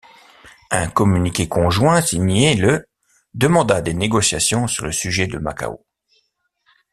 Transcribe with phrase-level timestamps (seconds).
[0.71, 2.87] Un communiqué conjoint signé le
[3.35, 5.85] demanda des négociations sur le sujet de Macao.